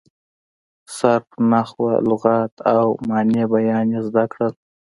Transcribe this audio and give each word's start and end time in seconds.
صرف، 0.97 1.27
نحو، 1.51 1.81
لغت 2.09 2.53
او 2.75 2.85
معاني 3.07 3.43
بیان 3.51 3.87
یې 3.93 4.01
زده 4.07 4.23
کړل. 4.31 4.53